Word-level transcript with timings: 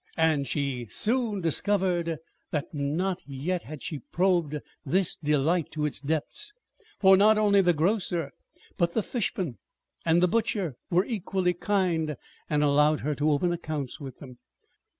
And 0.17 0.47
she 0.47 0.87
soon 0.89 1.41
discovered 1.41 2.17
that 2.49 2.73
not 2.73 3.19
yet 3.27 3.61
had 3.61 3.83
she 3.83 3.99
probed 3.99 4.57
this 4.83 5.15
delight 5.15 5.69
to 5.73 5.85
its 5.85 6.01
depths, 6.01 6.53
for 6.99 7.15
not 7.15 7.37
only 7.37 7.61
the 7.61 7.71
grocer, 7.73 8.31
but 8.79 8.95
the 8.95 9.03
fishman 9.03 9.59
and 10.03 10.19
the 10.19 10.27
butcher 10.27 10.73
were 10.89 11.05
equally 11.05 11.53
kind, 11.53 12.15
and 12.49 12.63
allowed 12.63 13.01
her 13.01 13.13
to 13.13 13.29
open 13.29 13.51
accounts 13.51 13.99
with 13.99 14.17
them. 14.17 14.39